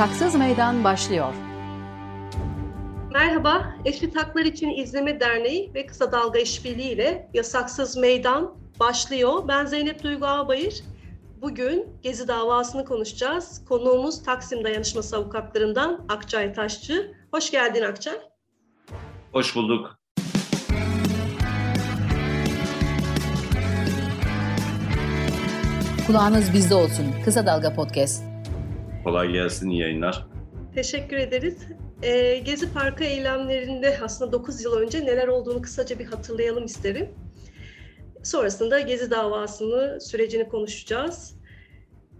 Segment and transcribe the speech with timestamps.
[0.00, 1.34] Yasaksız Meydan başlıyor.
[3.12, 9.48] Merhaba, Eşit Haklar İçin İzleme Derneği ve Kısa Dalga İşbirliği ile Yasaksız Meydan başlıyor.
[9.48, 10.82] Ben Zeynep Duygu Ağbayır.
[11.42, 13.64] Bugün Gezi davasını konuşacağız.
[13.68, 17.12] Konuğumuz Taksim Dayanışması Avukatlarından Akçay Taşçı.
[17.32, 18.18] Hoş geldin Akçay.
[19.32, 19.98] Hoş bulduk.
[26.06, 27.06] Kulağınız bizde olsun.
[27.24, 28.29] Kısa Dalga Podcast.
[29.04, 30.26] Kolay gelsin, iyi yayınlar.
[30.74, 31.58] Teşekkür ederiz.
[32.02, 37.08] Ee, Gezi Parkı eylemlerinde aslında 9 yıl önce neler olduğunu kısaca bir hatırlayalım isterim.
[38.22, 41.36] Sonrasında Gezi davasını, sürecini konuşacağız.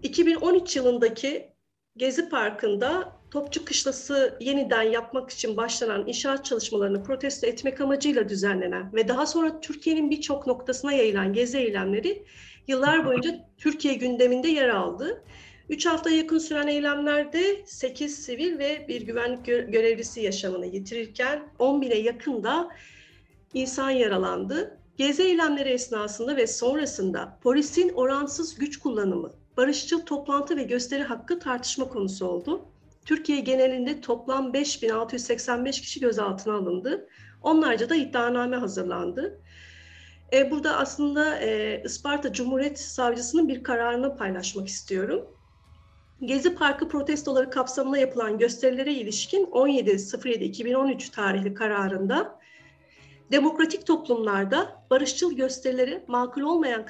[0.03, 1.49] 2013 yılındaki
[1.97, 9.07] Gezi Parkı'nda Topçu Kışlası yeniden yapmak için başlanan inşaat çalışmalarını protesto etmek amacıyla düzenlenen ve
[9.07, 12.25] daha sonra Türkiye'nin birçok noktasına yayılan gezi eylemleri
[12.67, 15.23] yıllar boyunca Türkiye gündeminde yer aldı.
[15.71, 21.95] Üç hafta yakın süren eylemlerde 8 sivil ve bir güvenlik görevlisi yaşamını yitirirken 10 bine
[21.95, 22.69] yakın da
[23.53, 24.77] insan yaralandı.
[24.97, 31.89] Gezi eylemleri esnasında ve sonrasında polisin oransız güç kullanımı, barışçıl toplantı ve gösteri hakkı tartışma
[31.89, 32.65] konusu oldu.
[33.05, 37.07] Türkiye genelinde toplam 5685 kişi gözaltına alındı.
[37.41, 39.41] Onlarca da iddianame hazırlandı.
[40.33, 45.27] E, burada aslında e, Isparta Cumhuriyet Savcısının bir kararını paylaşmak istiyorum.
[46.21, 52.39] Gezi Parkı protestoları kapsamında yapılan gösterilere ilişkin 17.07.2013 tarihli kararında
[53.31, 56.85] demokratik toplumlarda barışçıl gösterileri makul olmayan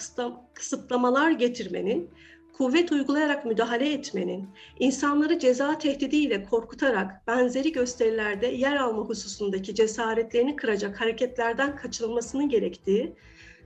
[0.54, 2.10] kısıtlamalar getirmenin,
[2.58, 11.02] kuvvet uygulayarak müdahale etmenin, insanları ceza tehdidiyle korkutarak benzeri gösterilerde yer alma hususundaki cesaretlerini kıracak
[11.02, 13.16] hareketlerden kaçınılmasının gerektiği,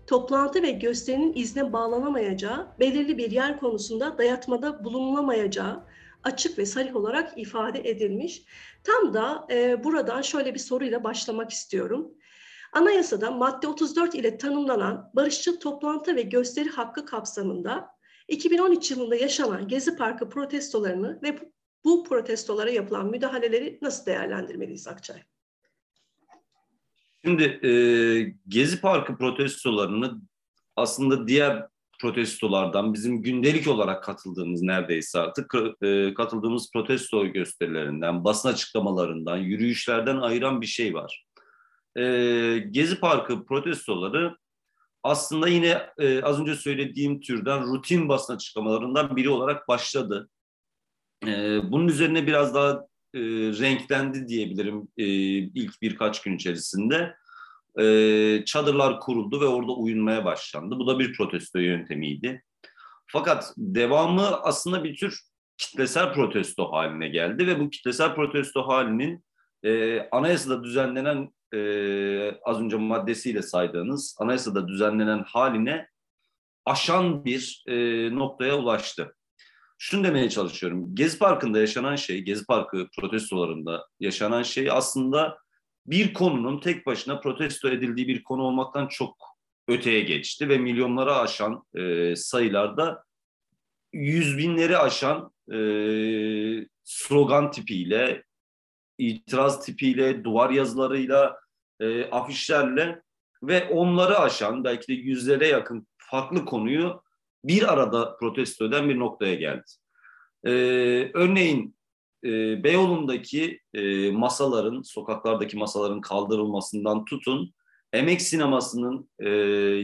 [0.08, 5.84] toplantı ve gösterinin izne bağlanamayacağı, belirli bir yer konusunda dayatmada bulunulamayacağı
[6.24, 8.44] açık ve sarih olarak ifade edilmiş.
[8.84, 12.12] Tam da e, buradan şöyle bir soruyla başlamak istiyorum.
[12.74, 17.96] Anayasada madde 34 ile tanımlanan barışçıl toplantı ve gösteri hakkı kapsamında
[18.28, 21.40] 2013 yılında yaşanan Gezi Parkı protestolarını ve
[21.86, 25.24] bu protestolara yapılan müdahaleleri nasıl değerlendirmeliyiz Akçay?
[27.26, 27.72] Şimdi e,
[28.48, 30.22] Gezi Parkı protestolarını
[30.76, 31.68] aslında diğer
[32.02, 40.62] protestolardan bizim gündelik olarak katıldığımız neredeyse artık e, katıldığımız protesto gösterilerinden, basın açıklamalarından, yürüyüşlerden ayıran
[40.62, 41.26] bir şey var.
[41.98, 42.04] E,
[42.72, 44.38] Gezi Parkı protestoları
[45.04, 50.30] aslında yine e, az önce söylediğim türden rutin basın açıklamalarından biri olarak başladı.
[51.28, 53.20] E, bunun üzerine biraz daha e,
[53.60, 55.06] renklendi diyebilirim e,
[55.38, 57.16] ilk birkaç gün içerisinde.
[57.80, 60.80] E, çadırlar kuruldu ve orada uyunmaya başlandı.
[60.80, 62.44] Bu da bir protesto yöntemiydi.
[63.08, 65.20] Fakat devamı aslında bir tür
[65.58, 69.26] kitlesel protesto haline geldi ve bu kitlesel protesto halinin
[69.64, 71.60] e, anayasada düzenlenen e,
[72.46, 75.88] az önce maddesiyle saydığınız anayasada düzenlenen haline
[76.66, 77.76] aşan bir e,
[78.16, 79.16] noktaya ulaştı.
[79.78, 80.96] Şunu demeye çalışıyorum.
[80.96, 85.38] Gezi Parkı'nda yaşanan şey, Gezi Parkı protestolarında yaşanan şey aslında
[85.86, 89.18] bir konunun tek başına protesto edildiği bir konu olmaktan çok
[89.68, 93.04] öteye geçti ve milyonlara aşan e, sayılarda
[93.94, 95.58] yüz binleri aşan e,
[96.84, 98.24] slogan tipiyle,
[98.98, 101.40] itiraz tipiyle, duvar yazılarıyla,
[101.80, 103.02] e, afişlerle
[103.44, 107.04] ve onları aşan belki de yüzlere yakın farklı konuyu
[107.48, 109.64] bir arada protesto eden bir noktaya geldi.
[110.44, 110.52] E,
[111.14, 111.76] örneğin
[112.24, 117.54] e, Beyoğlu'ndaki e, masaların, sokaklardaki masaların kaldırılmasından tutun,
[117.94, 119.30] emek sinemasının e,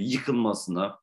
[0.02, 1.00] yıkılmasına,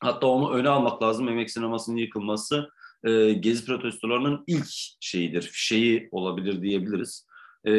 [0.00, 2.70] hatta onu öne almak lazım, emek sinemasının yıkılması
[3.04, 4.66] e, gezi protestolarının ilk
[5.00, 7.26] şeyidir, fişeği olabilir diyebiliriz.
[7.64, 7.72] E,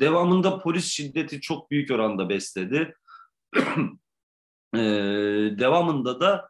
[0.00, 2.94] devamında polis şiddeti çok büyük oranda besledi.
[4.74, 4.80] e,
[5.58, 6.48] devamında da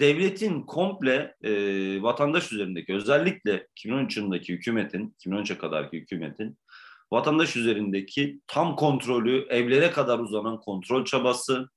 [0.00, 1.52] devletin komple e,
[2.02, 6.58] vatandaş üzerindeki özellikle 2013 yılındaki hükümetin, 2013'e kadarki hükümetin
[7.12, 11.68] vatandaş üzerindeki tam kontrolü, evlere kadar uzanan kontrol çabası,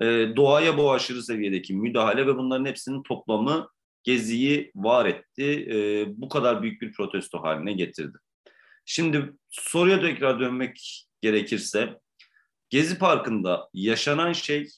[0.00, 0.06] e,
[0.36, 3.68] doğaya bu aşırı seviyedeki müdahale ve bunların hepsinin toplamı
[4.02, 5.66] Gezi'yi var etti.
[5.70, 8.18] E, bu kadar büyük bir protesto haline getirdi.
[8.84, 11.98] Şimdi soruya tekrar dönmek gerekirse
[12.70, 14.68] Gezi Parkı'nda yaşanan şey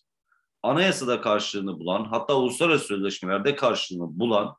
[0.62, 4.56] anayasada karşılığını bulan hatta uluslararası sözleşmelerde karşılığını bulan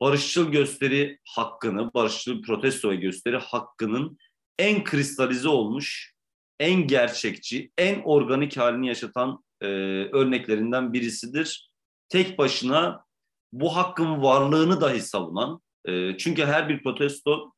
[0.00, 4.18] barışçıl gösteri hakkını, barışçıl protesto ve gösteri hakkının
[4.58, 6.14] en kristalize olmuş,
[6.60, 9.66] en gerçekçi, en organik halini yaşatan e,
[10.12, 11.70] örneklerinden birisidir.
[12.08, 13.04] Tek başına
[13.52, 17.52] bu hakkın varlığını dahi savunan, E, çünkü her bir protesto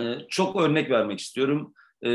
[0.00, 1.74] e, çok örnek vermek istiyorum.
[2.04, 2.10] E,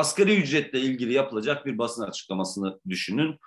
[0.00, 3.38] asgari ücretle ilgili yapılacak bir basın açıklamasını düşünün.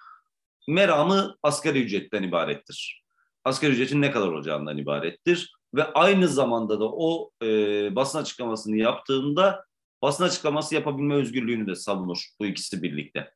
[0.67, 3.03] Meramı asgari ücretten ibarettir.
[3.45, 5.53] Asgari ücretin ne kadar olacağından ibarettir.
[5.75, 7.47] Ve aynı zamanda da o e,
[7.95, 9.65] basın açıklamasını yaptığında
[10.01, 13.31] basın açıklaması yapabilme özgürlüğünü de savunur bu ikisi birlikte.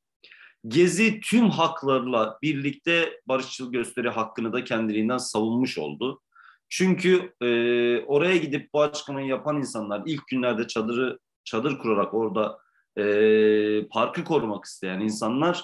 [0.68, 6.22] Gezi tüm haklarla birlikte barışçıl gösteri hakkını da kendiliğinden savunmuş oldu.
[6.70, 7.48] Çünkü e,
[8.06, 12.67] oraya gidip bu açıklamayı yapan insanlar ilk günlerde çadırı çadır kurarak orada
[12.98, 15.64] e, parkı korumak isteyen insanlar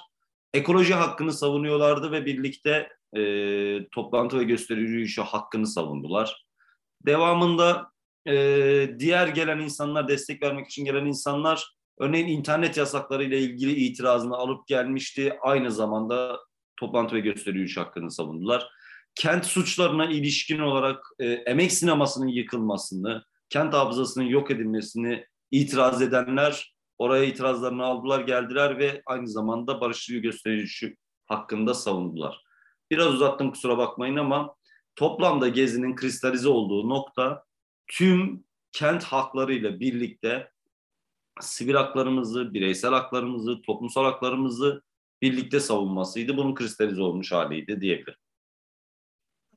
[0.53, 3.21] ekoloji hakkını savunuyorlardı ve birlikte e,
[3.89, 6.45] toplantı ve gösteri yürüyüşü hakkını savundular.
[7.05, 7.91] Devamında
[8.27, 8.35] e,
[8.99, 14.67] diğer gelen insanlar, destek vermek için gelen insanlar örneğin internet yasakları ile ilgili itirazını alıp
[14.67, 15.37] gelmişti.
[15.41, 16.39] Aynı zamanda
[16.79, 18.67] toplantı ve gösteri yürüyüşü hakkını savundular.
[19.15, 27.23] Kent suçlarına ilişkin olarak e, emek sinemasının yıkılmasını, kent hafızasının yok edilmesini itiraz edenler oraya
[27.23, 32.43] itirazlarını aldılar, geldiler ve aynı zamanda barışçı gösterici hakkında savundular.
[32.91, 34.55] Biraz uzattım kusura bakmayın ama
[34.95, 37.43] toplamda Gezi'nin kristalize olduğu nokta
[37.87, 40.51] tüm kent haklarıyla birlikte
[41.41, 44.83] sivil haklarımızı, bireysel haklarımızı, toplumsal haklarımızı
[45.21, 46.37] birlikte savunmasıydı.
[46.37, 48.19] Bunun kristalize olmuş haliydi diyebilirim.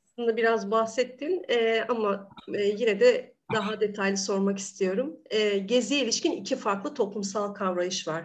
[0.05, 5.17] Aslında biraz bahsettin e, ama e, yine de daha detaylı sormak istiyorum.
[5.31, 8.25] E, geziye ilişkin iki farklı toplumsal kavrayış var.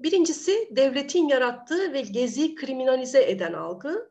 [0.00, 4.10] Birincisi devletin yarattığı ve geziyi kriminalize eden algı.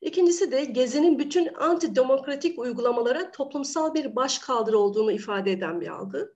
[0.00, 6.34] İkincisi de gezinin bütün antidemokratik uygulamalara toplumsal bir başkaldırı olduğunu ifade eden bir algı.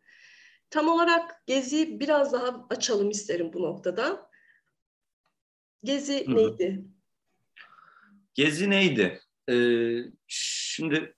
[0.71, 4.31] Tam olarak Gezi biraz daha açalım isterim bu noktada.
[5.85, 6.85] Gezi neydi?
[8.35, 9.21] Gezi neydi?
[9.51, 11.15] Ee, şimdi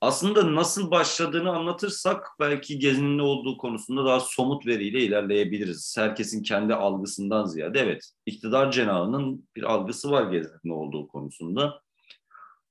[0.00, 5.94] aslında nasıl başladığını anlatırsak belki Gezi'nin ne olduğu konusunda daha somut veriyle ilerleyebiliriz.
[5.98, 11.82] Herkesin kendi algısından ziyade evet iktidar cenahının bir algısı var Gezi'nin ne olduğu konusunda.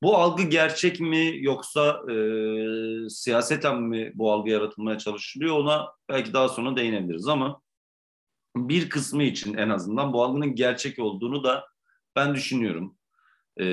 [0.03, 2.15] Bu algı gerçek mi yoksa e,
[3.09, 7.61] siyaseten mi bu algı yaratılmaya çalışılıyor ona belki daha sonra değinebiliriz ama
[8.55, 11.67] bir kısmı için en azından bu algının gerçek olduğunu da
[12.15, 12.99] ben düşünüyorum.
[13.59, 13.65] Ee,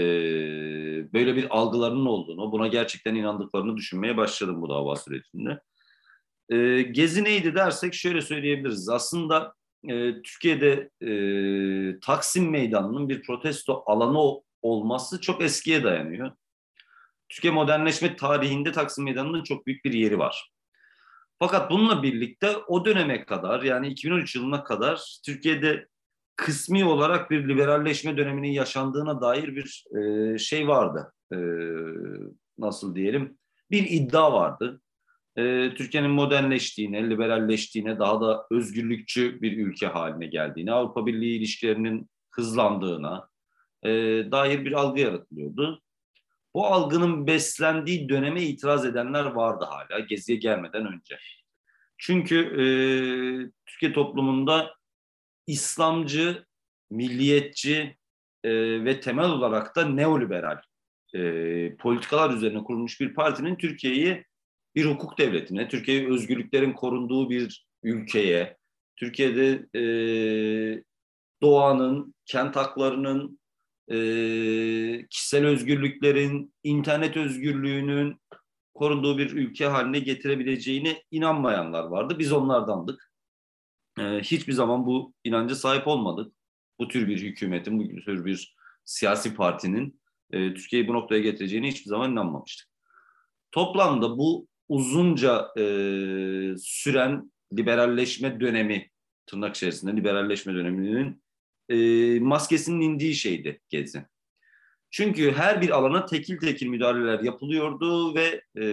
[1.12, 5.60] böyle bir algılarının olduğunu, buna gerçekten inandıklarını düşünmeye başladım bu dava sürecinde.
[6.50, 8.88] Ee, Gezi neydi dersek şöyle söyleyebiliriz.
[8.88, 9.54] Aslında
[9.88, 11.10] e, Türkiye'de e,
[12.00, 16.32] Taksim Meydanı'nın bir protesto alanı olması çok eskiye dayanıyor.
[17.28, 20.50] Türkiye modernleşme tarihinde Taksim Meydanı'nın çok büyük bir yeri var.
[21.38, 25.88] Fakat bununla birlikte o döneme kadar yani 2013 yılına kadar Türkiye'de
[26.36, 31.12] kısmi olarak bir liberalleşme döneminin yaşandığına dair bir e, şey vardı.
[31.32, 31.38] E,
[32.58, 33.38] nasıl diyelim?
[33.70, 34.80] Bir iddia vardı.
[35.36, 43.28] E, Türkiye'nin modernleştiğine, liberalleştiğine, daha da özgürlükçü bir ülke haline geldiğine, Avrupa Birliği ilişkilerinin hızlandığına,
[43.82, 43.90] e,
[44.30, 45.82] dair bir algı yaratılıyordu.
[46.54, 51.18] Bu algının beslendiği döneme itiraz edenler vardı hala Gezi'ye gelmeden önce.
[51.98, 52.64] Çünkü e,
[53.66, 54.74] Türkiye toplumunda
[55.46, 56.44] İslamcı,
[56.90, 57.96] milliyetçi
[58.44, 58.50] e,
[58.84, 60.60] ve temel olarak da neoliberal
[61.14, 64.24] e, politikalar üzerine kurulmuş bir partinin Türkiye'yi
[64.74, 68.56] bir hukuk devletine, Türkiye'yi özgürlüklerin korunduğu bir ülkeye,
[68.96, 69.82] Türkiye'de e,
[71.42, 73.38] doğanın, kent haklarının,
[73.90, 73.96] e,
[75.10, 78.20] kişisel özgürlüklerin, internet özgürlüğünün
[78.74, 82.16] korunduğu bir ülke haline getirebileceğine inanmayanlar vardı.
[82.18, 83.05] Biz onlardandık.
[83.98, 86.32] E, hiçbir zaman bu inanca sahip olmadık.
[86.78, 90.00] Bu tür bir hükümetin, bu tür bir siyasi partinin
[90.32, 92.68] e, Türkiye'yi bu noktaya getireceğine hiçbir zaman inanmamıştık.
[93.52, 95.62] Toplamda bu uzunca e,
[96.58, 98.90] süren liberalleşme dönemi,
[99.26, 101.22] tırnak içerisinde liberalleşme döneminin
[101.68, 104.06] e, maskesinin indiği şeydi Gezi.
[104.90, 108.64] Çünkü her bir alana tekil tekil müdahaleler yapılıyordu ve e,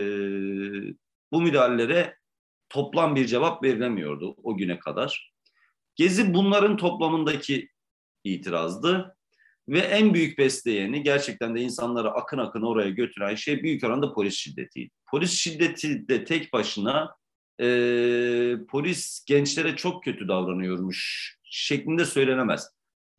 [1.31, 2.17] bu müdahalelere
[2.73, 5.33] toplam bir cevap verilemiyordu o güne kadar.
[5.95, 7.69] Gezi bunların toplamındaki
[8.23, 9.17] itirazdı
[9.69, 14.35] ve en büyük besleyeni gerçekten de insanları akın akın oraya götüren şey büyük oranda polis
[14.35, 14.91] şiddetiydi.
[15.11, 17.15] Polis şiddeti de tek başına
[17.61, 17.65] e,
[18.69, 22.69] polis gençlere çok kötü davranıyormuş şeklinde söylenemez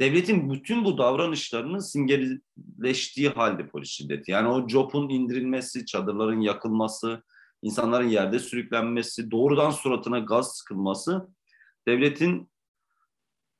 [0.01, 4.31] devletin bütün bu davranışlarının simgeleştiği halde polis şiddeti.
[4.31, 7.23] Yani o copun indirilmesi, çadırların yakılması,
[7.65, 11.29] insanların yerde sürüklenmesi, doğrudan suratına gaz sıkılması
[11.89, 12.51] devletin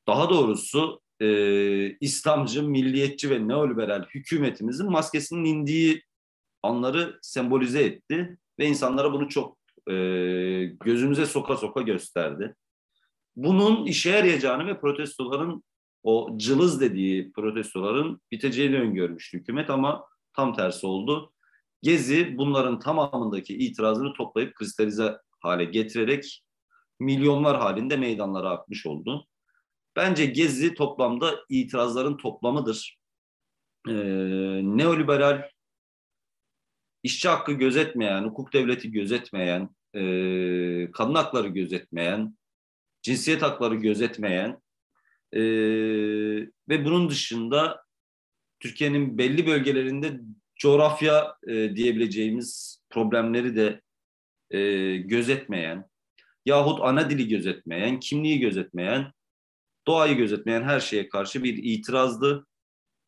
[0.07, 6.03] daha doğrusu e, İslamcı, milliyetçi ve neoliberal hükümetimizin maskesinin indiği
[6.63, 9.59] anları sembolize etti ve insanlara bunu çok
[9.91, 9.95] e,
[10.65, 12.55] gözümüze soka soka gösterdi.
[13.37, 15.65] Bunun işe yarayacağını ve protestoların
[16.03, 21.34] o cılız dediği protestoların biteceğini öngörmüştü hükümet ama tam tersi oldu.
[21.85, 26.45] Gezi bunların tamamındaki itirazını toplayıp kristalize hale getirerek
[27.01, 29.27] milyonlar halinde meydanlara akmış oldu.
[29.97, 32.99] Bence Gezi toplamda itirazların toplamıdır.
[33.89, 33.93] Ee,
[34.63, 35.43] neoliberal,
[37.03, 40.01] işçi hakkı gözetmeyen, hukuk devleti gözetmeyen, e,
[40.91, 42.39] kadın hakları gözetmeyen,
[43.03, 44.63] cinsiyet hakları gözetmeyen
[45.33, 45.41] e,
[46.69, 47.85] ve bunun dışında
[48.61, 50.21] Türkiye'nin belli bölgelerinde
[50.57, 53.81] coğrafya e, diyebileceğimiz problemleri de
[54.51, 55.89] e, gözetmeyen
[56.47, 59.13] yahut ana dili gözetmeyen, kimliği gözetmeyen,
[59.87, 62.47] doğayı gözetmeyen her şeye karşı bir itirazdı.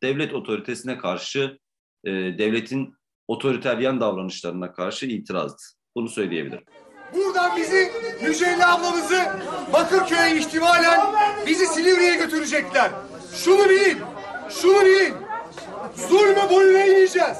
[0.03, 1.59] Devlet otoritesine karşı,
[2.03, 2.93] e, devletin
[3.27, 5.61] otoriteryen davranışlarına karşı itirazdı.
[5.95, 6.63] Bunu söyleyebilirim.
[7.13, 7.91] Buradan bizi
[8.23, 9.23] Mücella ablamızı
[9.73, 10.99] Bakırköy'e ihtimalen
[11.47, 12.91] bizi Silivri'ye götürecekler.
[13.35, 13.97] Şunu bilin,
[14.49, 15.26] şunu bilin.
[15.97, 17.37] Zulme boyun eğmeyeceğiz.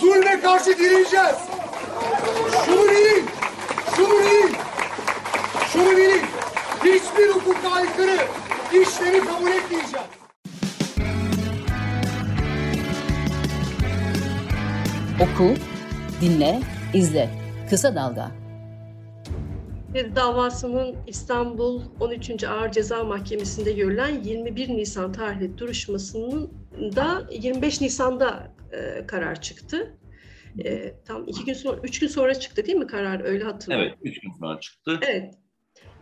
[0.00, 1.36] Zulme karşı direneceğiz.
[2.66, 3.24] Şunu bilin,
[3.96, 4.56] şunu bilin.
[5.72, 6.22] Şunu bilin.
[6.84, 8.16] Hiçbir hukuka aykırı
[8.72, 10.06] işleri kabul etmeyeceğiz.
[15.20, 15.54] Oku,
[16.20, 16.60] dinle,
[16.94, 17.30] izle.
[17.70, 18.30] Kısa Dalga.
[19.94, 22.44] Bir davasının İstanbul 13.
[22.44, 26.50] Ağır Ceza Mahkemesi'nde görülen 21 Nisan tarihli duruşmasının
[26.96, 29.96] da 25 Nisan'da e, karar çıktı.
[30.64, 33.24] E, tam iki gün sonra, üç gün sonra çıktı değil mi karar?
[33.24, 33.86] Öyle hatırlıyorum.
[33.88, 35.00] Evet, üç gün sonra çıktı.
[35.08, 35.34] Evet.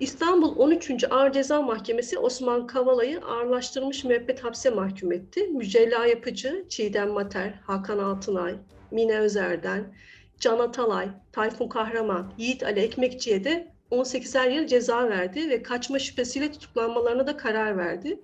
[0.01, 1.05] İstanbul 13.
[1.11, 5.43] Ağır Ceza Mahkemesi Osman Kavala'yı ağırlaştırılmış müebbet hapse mahkum etti.
[5.47, 8.55] Mücella Yapıcı, Çiğdem Mater, Hakan Altınay,
[8.91, 9.95] Mine Özer'den,
[10.41, 16.53] Can Atalay, Tayfun Kahraman, Yiğit Ali Ekmekçi'ye de 18'er yıl ceza verdi ve kaçma şüphesiyle
[16.53, 18.21] tutuklanmalarına da karar verdi.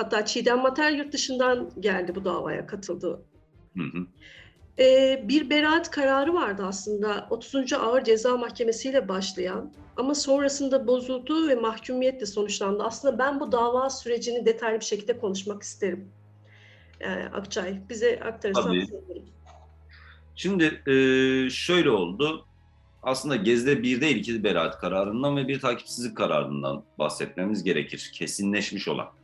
[0.00, 3.22] Hatta Çiğdem Mater yurt dışından geldi bu davaya katıldı.
[3.76, 4.06] Hı hı.
[4.78, 7.72] Ee, bir beraat kararı vardı aslında 30.
[7.72, 12.82] Ağır Ceza Mahkemesi ile başlayan ama sonrasında bozuldu ve mahkumiyetle sonuçlandı.
[12.82, 16.08] Aslında ben bu dava sürecini detaylı bir şekilde konuşmak isterim.
[17.00, 19.24] Ee, Akçay, bize aktarırsan sevinirim.
[20.34, 20.94] Şimdi e,
[21.50, 22.46] şöyle oldu.
[23.02, 28.10] Aslında Gezde bir değil iki beraat kararından ve bir takipsizlik kararından bahsetmemiz gerekir.
[28.14, 29.19] Kesinleşmiş olan.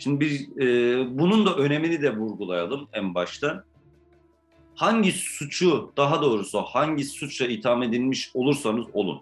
[0.00, 3.64] Şimdi bir e, bunun da önemini de vurgulayalım en başta.
[4.74, 9.20] Hangi suçu daha doğrusu hangi suçla itham edilmiş olursanız olun.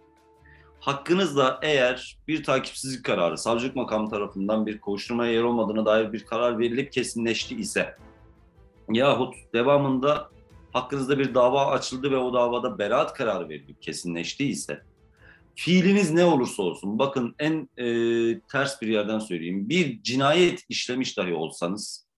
[0.80, 6.58] Hakkınızda eğer bir takipsizlik kararı savcılık makamı tarafından bir kovuşturmaya yer olmadığına dair bir karar
[6.58, 7.96] verilip kesinleşti ise
[8.92, 10.30] yahut devamında
[10.72, 14.82] hakkınızda bir dava açıldı ve o davada beraat kararı verilip kesinleştiyse
[15.58, 21.34] fiiliniz ne olursa olsun bakın en e, ters bir yerden söyleyeyim bir cinayet işlemiş dahi
[21.34, 22.08] olsanız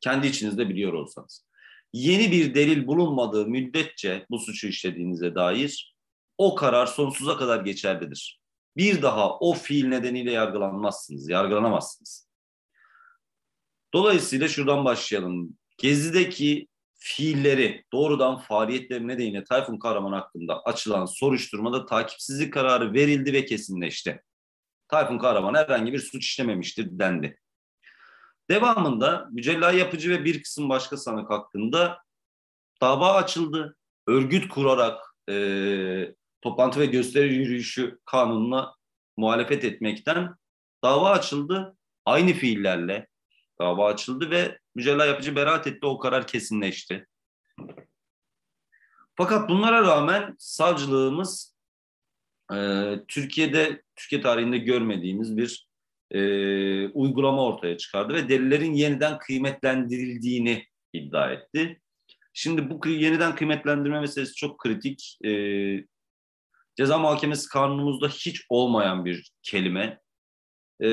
[0.00, 1.46] kendi içinizde biliyor olsanız
[1.92, 5.96] yeni bir delil bulunmadığı müddetçe bu suçu işlediğinize dair
[6.38, 8.40] o karar sonsuza kadar geçerlidir.
[8.76, 12.28] Bir daha o fiil nedeniyle yargılanmazsınız, yargılanamazsınız.
[13.94, 15.58] Dolayısıyla şuradan başlayalım.
[15.78, 16.68] Gezi'deki
[17.04, 24.22] fiilleri doğrudan faaliyetlerine de yine Tayfun Kahraman hakkında açılan soruşturmada takipsizlik kararı verildi ve kesinleşti.
[24.88, 27.38] Tayfun Kahraman herhangi bir suç işlememiştir dendi.
[28.50, 31.98] Devamında Mücella Yapıcı ve bir kısım başka sanık hakkında
[32.80, 33.76] dava açıldı.
[34.06, 38.74] Örgüt kurarak e, toplantı ve gösteri yürüyüşü kanununa
[39.16, 40.34] muhalefet etmekten
[40.84, 41.76] dava açıldı.
[42.04, 43.06] Aynı fiillerle
[43.62, 45.86] dava açıldı ve Mücella Yapıcı beraat etti.
[45.86, 47.06] O karar kesinleşti.
[49.14, 51.56] Fakat bunlara rağmen savcılığımız
[52.54, 52.56] e,
[53.08, 55.68] Türkiye'de, Türkiye tarihinde görmediğimiz bir
[56.10, 56.20] e,
[56.88, 61.80] uygulama ortaya çıkardı ve delillerin yeniden kıymetlendirildiğini iddia etti.
[62.32, 65.18] Şimdi bu yeniden kıymetlendirme meselesi çok kritik.
[65.24, 65.32] E,
[66.76, 70.00] ceza muhakemesi kanunumuzda hiç olmayan bir kelime.
[70.82, 70.88] E,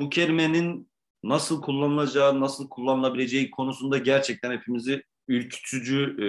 [0.00, 0.90] bu kelimenin
[1.28, 6.28] nasıl kullanılacağı, nasıl kullanılabileceği konusunda gerçekten hepimizi ürkütücü e,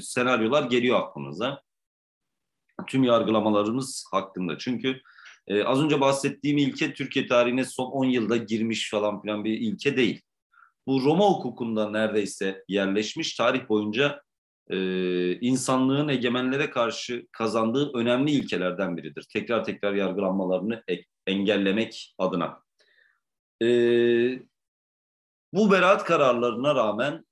[0.00, 1.62] senaryolar geliyor aklımıza.
[2.86, 4.58] Tüm yargılamalarımız hakkında.
[4.58, 5.00] Çünkü
[5.46, 9.96] e, az önce bahsettiğim ilke Türkiye tarihine son 10 yılda girmiş falan filan bir ilke
[9.96, 10.22] değil.
[10.86, 14.22] Bu Roma hukukunda neredeyse yerleşmiş tarih boyunca
[14.70, 14.78] e,
[15.40, 19.26] insanlığın egemenlere karşı kazandığı önemli ilkelerden biridir.
[19.32, 22.67] Tekrar tekrar yargılanmalarını e- engellemek adına.
[23.62, 23.68] E,
[25.52, 27.24] bu beraat kararlarına rağmen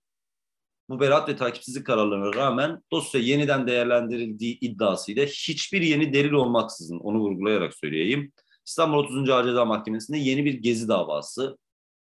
[0.88, 7.18] bu beraat ve takipsizlik kararlarına rağmen dosya yeniden değerlendirildiği iddiasıyla hiçbir yeni delil olmaksızın onu
[7.18, 8.32] vurgulayarak söyleyeyim.
[8.66, 9.30] İstanbul 30.
[9.30, 11.58] Ağır Ceza Mahkemesi'nde yeni bir gezi davası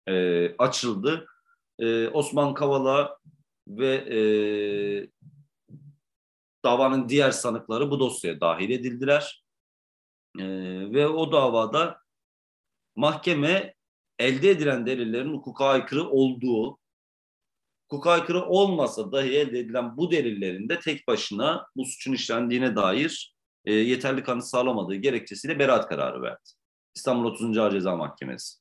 [0.06, 1.26] e, açıldı.
[1.78, 3.18] E, Osman Kavala
[3.68, 4.18] ve e,
[6.64, 9.44] davanın diğer sanıkları bu dosyaya dahil edildiler.
[10.38, 10.44] E,
[10.92, 11.98] ve o davada
[12.96, 13.74] mahkeme
[14.19, 16.78] elde edilen delillerin hukuka aykırı olduğu,
[17.88, 23.35] hukuka aykırı olmasa dahi elde edilen bu delillerin de tek başına bu suçun işlendiğine dair
[23.64, 26.50] e, yeterli kanıt sağlamadığı gerekçesiyle beraat kararı verdi.
[26.95, 27.59] İstanbul 30.
[27.59, 28.59] Ağır Ceza Mahkemesi.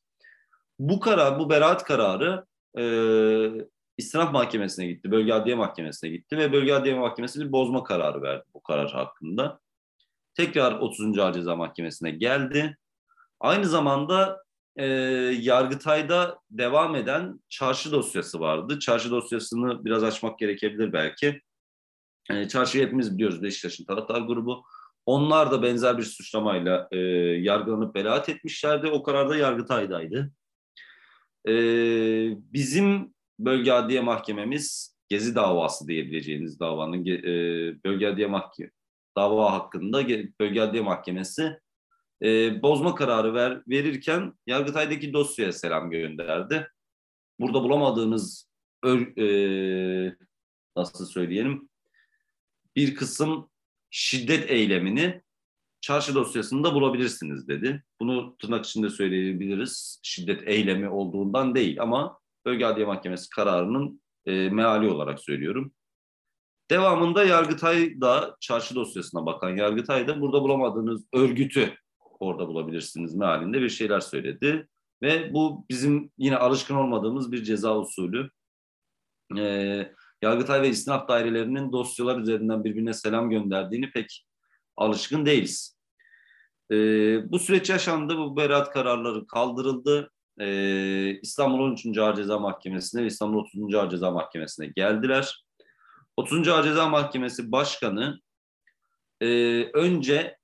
[0.79, 2.45] Bu karar, bu beraat kararı
[2.77, 2.83] e,
[3.97, 8.43] İstinaf Mahkemesi'ne gitti, Bölge Adliye Mahkemesi'ne gitti ve Bölge Adliye Mahkemesi bir bozma kararı verdi
[8.53, 9.59] bu karar hakkında.
[10.33, 11.19] Tekrar 30.
[11.19, 12.77] Ağır Ceza Mahkemesi'ne geldi.
[13.39, 14.43] Aynı zamanda
[14.75, 14.85] e,
[15.41, 18.79] Yargıtay'da devam eden çarşı dosyası vardı.
[18.79, 21.41] Çarşı dosyasını biraz açmak gerekebilir belki.
[22.29, 24.63] E, çarşıyı hepimiz biliyoruz Beşiktaş'ın taraftar grubu.
[25.05, 28.87] Onlar da benzer bir suçlamayla e, yargılanıp beraat etmişlerdi.
[28.87, 30.31] O karar da Yargıtay'daydı.
[31.47, 31.53] E,
[32.53, 37.23] bizim Bölge Adliye Mahkememiz Gezi davası diyebileceğiniz davanın e,
[37.83, 38.71] Bölge Adliye Mahkeme
[39.17, 40.07] dava hakkında
[40.39, 41.59] Bölge Adliye Mahkemesi
[42.23, 46.67] e, bozma kararı ver, verirken Yargıtay'daki dosyaya selam gönderdi.
[47.39, 48.49] Burada bulamadığınız
[48.83, 50.15] ör, e,
[50.75, 51.69] nasıl söyleyelim
[52.75, 53.49] bir kısım
[53.89, 55.21] şiddet eylemini
[55.81, 57.83] çarşı dosyasında bulabilirsiniz dedi.
[57.99, 59.99] Bunu tırnak içinde söyleyebiliriz.
[60.03, 65.71] Şiddet eylemi olduğundan değil ama Bölge Adliye Mahkemesi kararının e, meali olarak söylüyorum.
[66.71, 71.77] Devamında Yargıtay'da çarşı dosyasına bakan Yargıtay'da burada bulamadığınız örgütü
[72.21, 74.67] orada bulabilirsiniz mealinde bir şeyler söyledi.
[75.01, 78.29] Ve bu bizim yine alışkın olmadığımız bir ceza usulü.
[79.37, 79.91] Ee,
[80.21, 84.25] Yargıtay ve istinaf dairelerinin dosyalar üzerinden birbirine selam gönderdiğini pek
[84.77, 85.77] alışkın değiliz.
[86.71, 86.75] Ee,
[87.31, 90.11] bu süreç yaşandı, bu beraat kararları kaldırıldı.
[90.39, 91.97] Ee, İstanbul 13.
[91.97, 93.75] Ağır Ceza Mahkemesi'ne ve İstanbul 30.
[93.75, 95.45] Ağır Ceza Mahkemesi'ne geldiler.
[96.17, 96.47] 30.
[96.47, 98.19] Ağır Ceza Mahkemesi Başkanı
[99.21, 99.27] e,
[99.63, 100.40] önce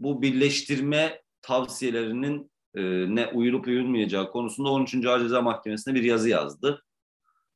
[0.00, 2.82] bu birleştirme tavsiyelerinin e,
[3.14, 5.06] ne uyulup uyulmayacağı konusunda 13.
[5.06, 6.84] Ağır Ceza Mahkemesi'ne bir yazı yazdı.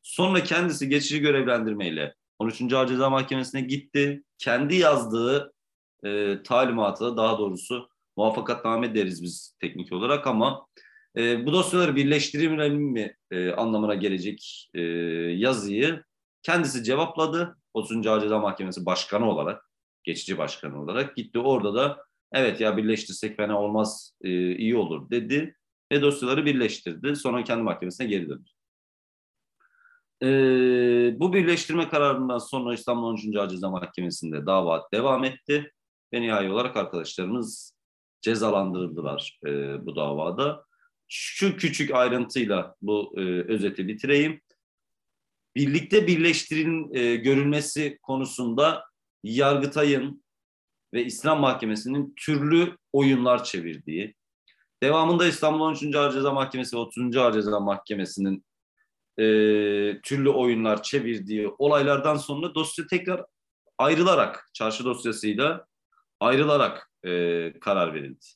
[0.02, 2.72] Sonra kendisi geçici görevlendirmeyle 13.
[2.72, 4.22] Ağır Ceza Mahkemesi'ne gitti.
[4.38, 5.52] Kendi yazdığı
[6.04, 10.66] e, talimatı daha doğrusu muvaffakatname deriz biz teknik olarak ama
[11.16, 14.80] e, bu dosyaları birleştirelim mi e, anlamına gelecek e,
[15.36, 16.04] yazıyı
[16.42, 17.56] kendisi cevapladı.
[17.74, 18.06] 30.
[18.06, 19.70] Ağır Ceza Mahkemesi Başkanı olarak,
[20.04, 21.38] geçici başkanı olarak gitti.
[21.38, 22.04] Orada da
[22.34, 25.56] evet ya birleştirsek fena olmaz, e, iyi olur dedi
[25.92, 27.16] ve dosyaları birleştirdi.
[27.16, 28.50] Sonra kendi mahkemesine geri döndü.
[30.22, 30.26] E,
[31.20, 33.36] bu birleştirme kararından sonra İstanbul 13.
[33.36, 35.72] Ağır Ceza Mahkemesi'nde dava devam etti
[36.14, 37.74] ve nihai olarak arkadaşlarımız
[38.22, 39.50] cezalandırıldılar e,
[39.86, 40.64] bu davada.
[41.08, 43.20] Şu küçük ayrıntıyla bu e,
[43.52, 44.40] özeti bitireyim.
[45.56, 48.84] Birlikte birleştirin e, görülmesi konusunda
[49.22, 50.23] Yargıtay'ın
[50.94, 54.14] ve İslam Mahkemesi'nin türlü oyunlar çevirdiği,
[54.82, 55.96] devamında İstanbul 13.
[55.96, 57.16] Ağır Ceza Mahkemesi ve 30.
[57.16, 58.44] Ağır Ceza Mahkemesi'nin
[59.18, 59.26] e,
[60.00, 63.24] türlü oyunlar çevirdiği olaylardan sonra dosya tekrar
[63.78, 65.66] ayrılarak, çarşı dosyasıyla
[66.20, 68.26] ayrılarak e, karar verildi.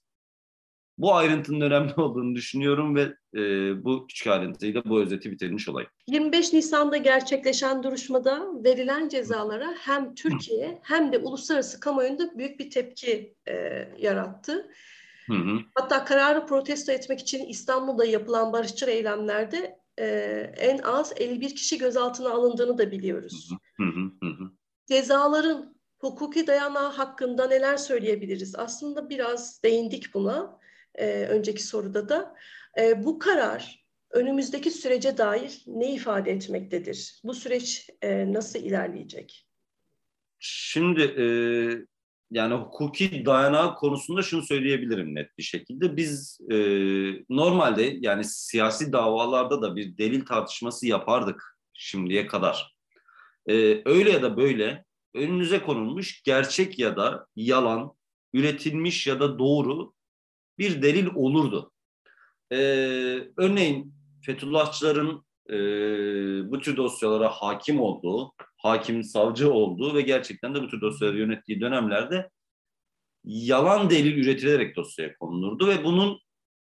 [0.99, 3.41] Bu ayrıntının önemli olduğunu düşünüyorum ve e,
[3.85, 5.91] bu küçük ayrıntıyla bu özeti bitirmiş olayım.
[6.07, 13.35] 25 Nisan'da gerçekleşen duruşmada verilen cezalara hem Türkiye hem de uluslararası kamuoyunda büyük bir tepki
[13.49, 13.55] e,
[13.99, 14.71] yarattı.
[15.27, 15.59] Hı hı.
[15.75, 20.07] Hatta kararı protesto etmek için İstanbul'da yapılan barışçıl eylemlerde e,
[20.57, 23.51] en az 51 kişi gözaltına alındığını da biliyoruz.
[23.77, 24.51] Hı hı hı.
[24.87, 28.55] Cezaların hukuki dayanağı hakkında neler söyleyebiliriz?
[28.57, 30.58] Aslında biraz değindik buna
[30.99, 32.35] e, önceki soruda da.
[32.79, 37.21] E, bu karar önümüzdeki sürece dair ne ifade etmektedir?
[37.25, 39.47] Bu süreç e, nasıl ilerleyecek?
[40.39, 41.25] Şimdi e,
[42.31, 45.97] yani hukuki dayanağı konusunda şunu söyleyebilirim net bir şekilde.
[45.97, 46.57] Biz e,
[47.29, 52.77] normalde yani siyasi davalarda da bir delil tartışması yapardık şimdiye kadar.
[53.47, 54.85] E, öyle ya da böyle
[55.15, 57.93] önünüze konulmuş gerçek ya da yalan,
[58.33, 59.93] üretilmiş ya da doğru
[60.59, 61.73] bir delil olurdu.
[62.53, 62.57] Ee,
[63.37, 65.57] örneğin Fethullahçıların e,
[66.51, 71.61] bu tür dosyalara hakim olduğu, hakim savcı olduğu ve gerçekten de bu tür dosyaları yönettiği
[71.61, 72.31] dönemlerde
[73.25, 76.21] yalan delil üretilerek dosyaya konulurdu ve bunun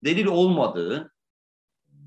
[0.05, 1.13] delil olmadığı,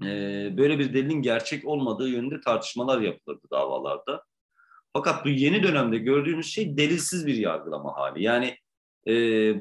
[0.02, 0.08] e,
[0.56, 4.24] böyle bir delilin gerçek olmadığı yönünde tartışmalar yapılırdı davalarda.
[4.92, 8.22] Fakat bu yeni dönemde gördüğümüz şey delilsiz bir yargılama hali.
[8.22, 8.56] Yani
[9.06, 9.12] e,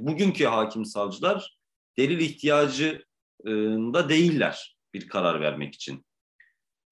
[0.08, 1.59] bugünkü hakim savcılar
[2.00, 6.06] delil ihtiyacında değiller bir karar vermek için.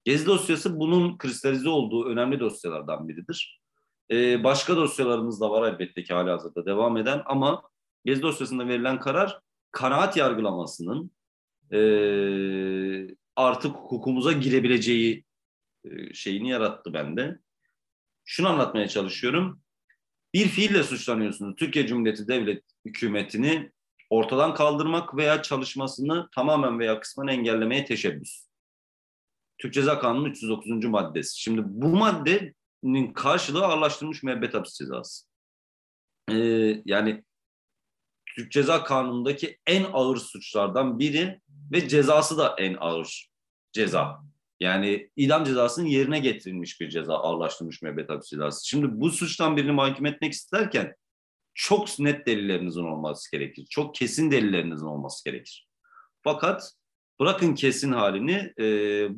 [0.04, 3.60] Gezi dosyası bunun kristalize olduğu önemli dosyalardan biridir.
[4.10, 7.62] Ee, başka dosyalarımız da var elbette ki hala hazırda devam eden ama
[8.04, 9.40] Gezi dosyasında verilen karar
[9.70, 11.10] kanaat yargılamasının
[11.72, 11.80] e,
[13.36, 15.24] artık hukukumuza girebileceği
[15.84, 17.38] e, şeyini yarattı bende.
[18.24, 19.60] Şunu anlatmaya çalışıyorum.
[20.34, 21.56] Bir fiille suçlanıyorsunuz.
[21.56, 23.72] Türkiye Cumhuriyeti Devlet hükümetini
[24.10, 28.48] ortadan kaldırmak veya çalışmasını tamamen veya kısmen engellemeye teşebbüs.
[29.58, 30.84] Türk Ceza Kanunu 309.
[30.84, 31.40] maddesi.
[31.40, 35.26] Şimdi bu maddenin karşılığı ağırlaştırılmış müebbet hapis cezası.
[36.30, 37.24] Ee, yani
[38.36, 41.40] Türk Ceza Kanunu'ndaki en ağır suçlardan biri
[41.72, 43.30] ve cezası da en ağır
[43.72, 44.20] ceza.
[44.60, 48.68] Yani idam cezasının yerine getirilmiş bir ceza ağırlaştırılmış müebbet hapis cezası.
[48.68, 50.94] Şimdi bu suçtan birini mahkum etmek isterken
[51.58, 53.66] çok net delillerinizin olması gerekir.
[53.70, 55.68] Çok kesin delillerinizin olması gerekir.
[56.22, 56.72] Fakat
[57.20, 58.64] bırakın kesin halini e,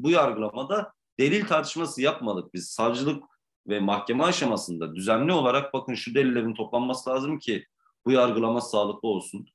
[0.02, 2.68] bu yargılamada delil tartışması yapmadık biz.
[2.68, 3.24] Savcılık
[3.68, 7.66] ve mahkeme aşamasında düzenli olarak bakın şu delillerin toplanması lazım ki
[8.06, 9.46] bu yargılama sağlıklı olsun.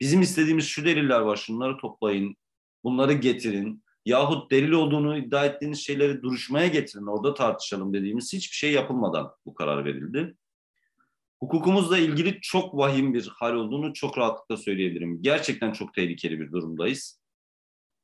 [0.00, 2.36] Bizim istediğimiz şu deliller var şunları toplayın,
[2.84, 3.84] bunları getirin.
[4.04, 9.54] Yahut delil olduğunu iddia ettiğiniz şeyleri duruşmaya getirin, orada tartışalım dediğimiz hiçbir şey yapılmadan bu
[9.54, 10.36] karar verildi.
[11.42, 15.22] Hukukumuzla ilgili çok vahim bir hal olduğunu çok rahatlıkla söyleyebilirim.
[15.22, 17.20] Gerçekten çok tehlikeli bir durumdayız.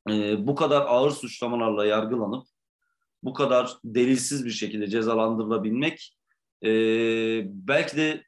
[0.09, 2.47] Ee, bu kadar ağır suçlamalarla yargılanıp
[3.23, 6.17] bu kadar delilsiz bir şekilde cezalandırılabilmek
[6.63, 6.69] e,
[7.45, 8.23] belki de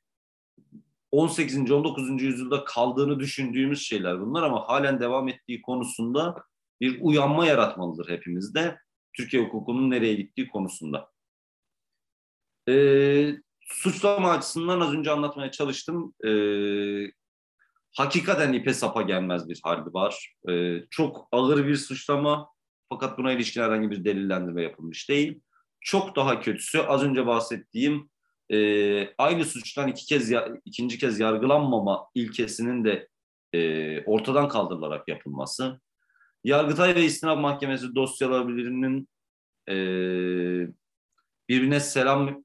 [1.11, 1.71] 18.
[1.71, 2.21] 19.
[2.21, 6.35] yüzyılda kaldığını düşündüğümüz şeyler bunlar ama halen devam ettiği konusunda
[6.81, 8.77] bir uyanma yaratmalıdır hepimizde.
[9.13, 11.11] Türkiye hukukunun nereye gittiği konusunda.
[12.69, 13.35] Ee,
[13.73, 16.13] suçlama açısından az önce anlatmaya çalıştım.
[16.25, 17.11] Ee,
[17.97, 20.35] hakikaten ipe sapa gelmez bir hali var.
[20.49, 22.49] Ee, çok ağır bir suçlama
[22.89, 25.41] fakat buna ilişkin herhangi bir delillendirme yapılmış değil.
[25.81, 28.09] Çok daha kötüsü az önce bahsettiğim
[28.51, 30.31] e, aynı suçtan iki kez
[30.65, 33.07] ikinci kez yargılanmama ilkesinin de
[33.53, 35.79] e, ortadan kaldırılarak yapılması.
[36.43, 39.07] Yargıtay ve İstinaf Mahkemesi dosyalarının
[39.69, 39.75] e,
[41.49, 42.43] birbirine selam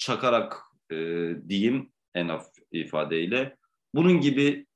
[0.00, 0.96] çakarak e,
[1.48, 3.56] diyeyim en hafif ifadeyle
[3.94, 4.66] bunun gibi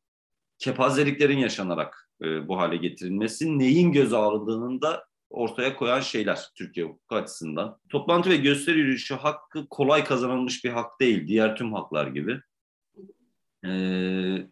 [0.58, 7.14] kepazeliklerin yaşanarak e, bu hale getirilmesi neyin göz alındığının da ortaya koyan şeyler Türkiye hukuku
[7.14, 7.78] açısından.
[7.88, 12.40] Toplantı ve gösteri yürüyüşü hakkı kolay kazanılmış bir hak değil, diğer tüm haklar gibi.
[13.66, 14.48] Ee,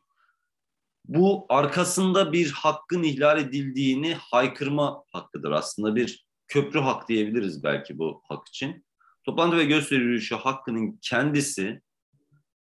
[1.04, 5.50] bu arkasında bir hakkın ihlal edildiğini haykırma hakkıdır.
[5.50, 8.84] Aslında bir köprü hak diyebiliriz belki bu hak için.
[9.24, 11.80] Toplantı ve gösteri yürüyüşü hakkının kendisi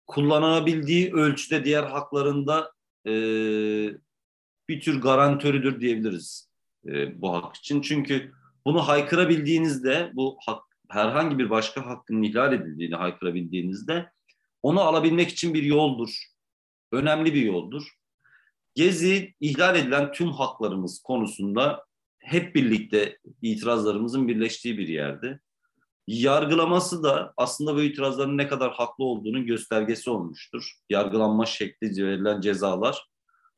[0.08, 2.72] kullanabildiği ölçüde diğer haklarında
[3.06, 3.12] e,
[4.70, 6.50] bir tür garantörüdür diyebiliriz
[6.88, 7.82] e, bu hak için.
[7.82, 8.32] Çünkü
[8.66, 14.12] bunu haykırabildiğinizde, bu hak, herhangi bir başka hakkın ihlal edildiğini haykırabildiğinizde
[14.64, 16.24] onu alabilmek için bir yoldur.
[16.92, 17.84] Önemli bir yoldur.
[18.76, 21.86] Gezi ihlal edilen tüm haklarımız konusunda
[22.20, 25.40] hep birlikte itirazlarımızın birleştiği bir yerdi.
[26.10, 30.74] Yargılaması da aslında bu itirazların ne kadar haklı olduğunun göstergesi olmuştur.
[30.90, 33.08] Yargılanma şekli, verilen cezalar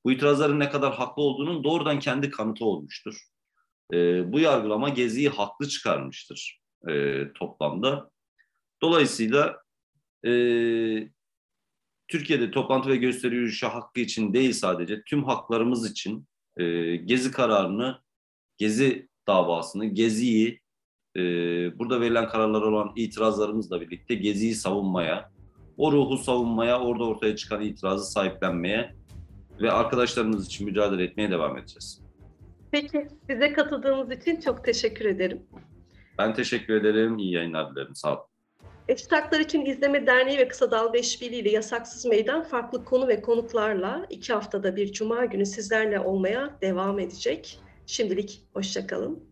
[0.05, 3.21] bu itirazların ne kadar haklı olduğunun doğrudan kendi kanıtı olmuştur.
[3.93, 3.97] E,
[4.33, 8.11] bu yargılama Gezi'yi haklı çıkarmıştır e, toplamda.
[8.81, 9.61] Dolayısıyla
[10.25, 10.31] e,
[12.07, 18.01] Türkiye'de toplantı ve gösteri yürüyüşü hakkı için değil sadece tüm haklarımız için e, Gezi kararını,
[18.57, 20.60] Gezi davasını, Gezi'yi
[21.15, 21.21] e,
[21.79, 25.31] burada verilen kararlar olan itirazlarımızla birlikte Gezi'yi savunmaya,
[25.77, 28.95] o ruhu savunmaya, orada ortaya çıkan itirazı sahiplenmeye
[29.61, 32.01] ve arkadaşlarımız için mücadele etmeye devam edeceğiz.
[32.71, 35.41] Peki bize katıldığınız için çok teşekkür ederim.
[36.17, 37.17] Ben teşekkür ederim.
[37.17, 37.95] İyi yayınlar dilerim.
[37.95, 38.23] Sağ olun.
[38.87, 43.21] Eşit Haklar İçin İzleme Derneği ve Kısa Dalga İşbirliği ile Yasaksız Meydan farklı konu ve
[43.21, 47.59] konuklarla iki haftada bir cuma günü sizlerle olmaya devam edecek.
[47.85, 49.31] Şimdilik hoşçakalın.